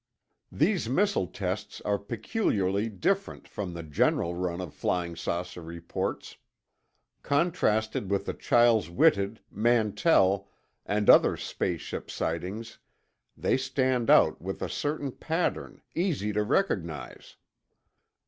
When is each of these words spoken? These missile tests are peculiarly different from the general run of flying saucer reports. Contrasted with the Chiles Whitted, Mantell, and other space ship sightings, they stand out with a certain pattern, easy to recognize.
These 0.51 0.89
missile 0.89 1.27
tests 1.27 1.79
are 1.81 1.99
peculiarly 1.99 2.89
different 2.89 3.47
from 3.47 3.75
the 3.75 3.83
general 3.83 4.33
run 4.33 4.59
of 4.59 4.73
flying 4.73 5.15
saucer 5.15 5.61
reports. 5.61 6.37
Contrasted 7.21 8.09
with 8.09 8.25
the 8.25 8.33
Chiles 8.33 8.89
Whitted, 8.89 9.41
Mantell, 9.51 10.49
and 10.87 11.07
other 11.07 11.37
space 11.37 11.81
ship 11.81 12.09
sightings, 12.09 12.79
they 13.37 13.57
stand 13.57 14.09
out 14.09 14.41
with 14.41 14.63
a 14.63 14.69
certain 14.69 15.11
pattern, 15.11 15.83
easy 15.93 16.33
to 16.33 16.41
recognize. 16.41 17.35